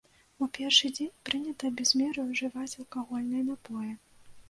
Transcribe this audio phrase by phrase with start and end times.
[0.45, 3.91] У першы дзень прынята без меры ўжываць алкагольныя напоі.